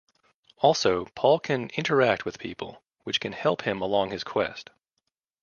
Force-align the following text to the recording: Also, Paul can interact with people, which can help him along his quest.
Also, 0.57 1.05
Paul 1.13 1.37
can 1.39 1.69
interact 1.75 2.25
with 2.25 2.39
people, 2.39 2.81
which 3.03 3.19
can 3.19 3.33
help 3.33 3.61
him 3.67 3.83
along 3.83 4.09
his 4.09 4.23
quest. 4.23 4.71